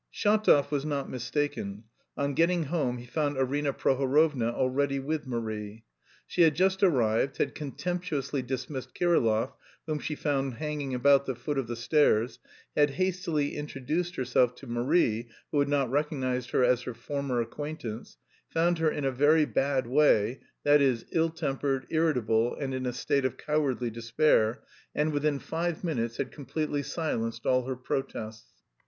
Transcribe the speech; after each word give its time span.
Shatov 0.11 0.71
was 0.71 0.83
not 0.83 1.11
mistaken: 1.11 1.83
on 2.17 2.33
getting 2.33 2.63
home 2.63 2.97
he 2.97 3.05
found 3.05 3.37
Arina 3.37 3.71
Prohorovna 3.71 4.51
already 4.51 4.97
with 4.97 5.27
Marie. 5.27 5.83
She 6.25 6.41
had 6.41 6.55
just 6.55 6.81
arrived, 6.81 7.37
had 7.37 7.53
contemptuously 7.53 8.41
dismissed 8.41 8.95
Kirillov, 8.95 9.53
whom 9.85 9.99
she 9.99 10.15
found 10.15 10.55
hanging 10.55 10.95
about 10.95 11.27
the 11.27 11.35
foot 11.35 11.59
of 11.59 11.67
the 11.67 11.75
stairs, 11.75 12.39
had 12.75 12.89
hastily 12.97 13.55
introduced 13.55 14.15
herself 14.15 14.55
to 14.55 14.65
Marie, 14.65 15.29
who 15.51 15.59
had 15.59 15.69
not 15.69 15.91
recognised 15.91 16.49
her 16.49 16.63
as 16.63 16.81
her 16.81 16.95
former 16.95 17.39
acquaintance, 17.39 18.17
found 18.49 18.79
her 18.79 18.89
in 18.89 19.05
"a 19.05 19.11
very 19.11 19.45
bad 19.45 19.85
way," 19.85 20.39
that 20.63 20.81
is 20.81 21.05
ill 21.11 21.29
tempered, 21.29 21.85
irritable 21.91 22.55
and 22.55 22.73
in 22.73 22.87
"a 22.87 22.91
state 22.93 23.23
of 23.23 23.37
cowardly 23.37 23.91
despair," 23.91 24.63
and 24.95 25.13
within 25.13 25.37
five 25.37 25.83
minutes 25.83 26.17
had 26.17 26.31
completely 26.31 26.81
silenced 26.81 27.45
all 27.45 27.65
her 27.67 27.75
protests. 27.75 28.51